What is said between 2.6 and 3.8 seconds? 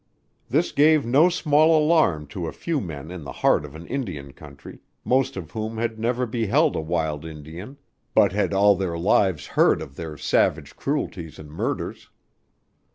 men in the heart of